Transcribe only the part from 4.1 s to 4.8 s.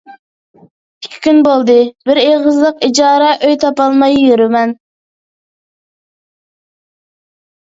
يۈرىمەن.